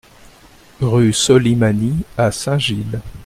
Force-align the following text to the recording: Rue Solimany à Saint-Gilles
Rue 0.79 1.13
Solimany 1.13 2.01
à 2.17 2.31
Saint-Gilles 2.31 3.01